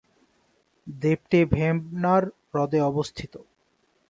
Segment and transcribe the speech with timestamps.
[0.87, 3.33] দ্বীপটি ভেম্বনাড় হ্রদে অবস্থিত।